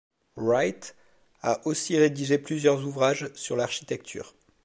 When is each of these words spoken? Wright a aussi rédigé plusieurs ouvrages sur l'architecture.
Wright 0.35 0.95
a 1.43 1.61
aussi 1.67 1.95
rédigé 1.95 2.39
plusieurs 2.39 2.83
ouvrages 2.87 3.29
sur 3.35 3.55
l'architecture. 3.55 4.33